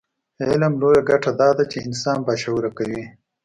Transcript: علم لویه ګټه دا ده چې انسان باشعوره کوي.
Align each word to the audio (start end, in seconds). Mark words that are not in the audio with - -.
علم 0.49 0.73
لویه 0.81 1.01
ګټه 1.09 1.31
دا 1.39 1.49
ده 1.57 1.63
چې 1.71 1.77
انسان 1.87 2.17
باشعوره 2.27 2.69
کوي. 2.77 3.03